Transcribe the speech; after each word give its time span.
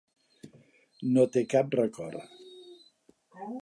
No 1.17 1.27
té 1.37 1.45
cap 1.53 1.79
record. 1.83 2.37